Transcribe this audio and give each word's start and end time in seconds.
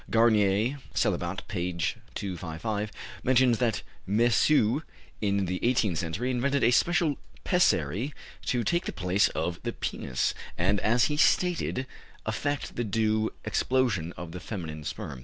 Garnier 0.09 0.79
(Célibat, 0.95 1.41
p. 1.47 1.71
255) 2.15 2.91
mentions 3.23 3.59
that 3.59 3.83
Mesué, 4.09 4.81
in 5.21 5.45
the 5.45 5.63
eighteenth 5.63 5.99
century, 5.99 6.31
invented 6.31 6.63
a 6.63 6.71
special 6.71 7.17
pessary 7.43 8.11
to 8.47 8.63
take 8.63 8.85
the 8.87 8.93
place 8.93 9.27
of 9.35 9.59
the 9.61 9.73
penis, 9.73 10.33
and, 10.57 10.79
as 10.79 11.03
he 11.03 11.17
stated, 11.17 11.85
effect 12.25 12.77
the 12.77 12.83
due 12.83 13.29
expulsion 13.45 14.11
of 14.17 14.31
the 14.31 14.39
feminine 14.39 14.83
sperm. 14.83 15.19